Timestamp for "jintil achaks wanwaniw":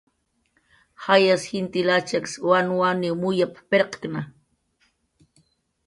1.51-3.15